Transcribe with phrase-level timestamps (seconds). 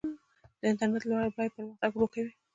[0.59, 2.31] د انټرنیټ لوړه بیه پرمختګ ورو کوي.